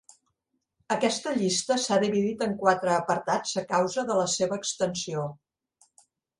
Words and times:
"Aquesta 0.95 1.33
llista 1.35 1.77
s'ha 1.83 1.99
dividit 2.05 2.41
en 2.47 2.57
quatre 2.63 2.93
apartats 2.95 3.55
a 3.63 3.65
causa 3.77 4.09
de 4.11 4.19
la 4.23 4.27
seva 4.39 4.61
extensió:" 4.65 5.31